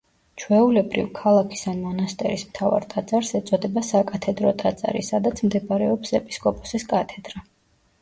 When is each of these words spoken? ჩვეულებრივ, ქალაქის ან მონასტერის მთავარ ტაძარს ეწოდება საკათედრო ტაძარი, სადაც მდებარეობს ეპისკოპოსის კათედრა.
ჩვეულებრივ, 0.43 1.09
ქალაქის 1.19 1.65
ან 1.73 1.83
მონასტერის 1.89 2.47
მთავარ 2.47 2.89
ტაძარს 2.95 3.31
ეწოდება 3.43 3.87
საკათედრო 3.93 4.57
ტაძარი, 4.65 5.07
სადაც 5.15 5.47
მდებარეობს 5.49 6.19
ეპისკოპოსის 6.23 6.93
კათედრა. 6.95 7.51